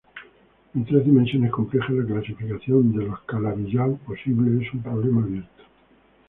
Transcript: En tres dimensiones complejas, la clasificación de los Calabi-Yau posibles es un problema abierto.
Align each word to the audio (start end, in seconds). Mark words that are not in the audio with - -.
En 0.73 0.83
tres 0.83 1.05
dimensiones 1.05 1.51
complejas, 1.51 1.91
la 1.93 2.03
clasificación 2.03 2.91
de 2.91 3.05
los 3.05 3.19
Calabi-Yau 3.27 3.99
posibles 3.99 4.67
es 4.67 4.73
un 4.73 4.81
problema 4.81 5.21
abierto. 5.23 5.63